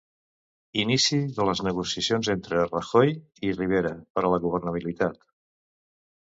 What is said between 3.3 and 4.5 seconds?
i Rivera per a la